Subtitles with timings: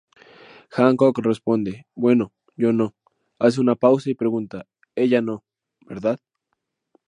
[0.71, 2.95] Hancock responde: "Bueno, yo no",
[3.37, 5.43] hace una pausa y pregunta: "Ella no,
[5.81, 6.19] ¿verdad?